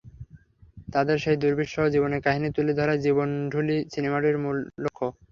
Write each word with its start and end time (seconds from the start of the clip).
তাদের 0.93 1.17
সেই 1.19 1.37
দুর্বিষহ 1.37 1.83
জীবনের 1.87 2.21
কাহিনি 2.21 2.49
তুলে 2.51 2.73
ধরাই 2.75 3.03
জীবনঢুলী 3.05 3.77
সিনেমাটির 3.93 4.37
মূল 4.37 4.57
লক্ষ্য। 4.83 5.05